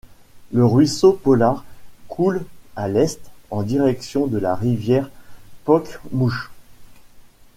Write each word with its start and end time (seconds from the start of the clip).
Le 0.51 0.65
ruisseau 0.65 1.13
Pollard 1.13 1.63
coule 2.07 2.43
à 2.75 2.87
l'est 2.87 3.21
en 3.51 3.61
direction 3.61 4.25
de 4.25 4.39
la 4.39 4.55
rivière 4.55 5.11
Pokemouche. 5.63 6.49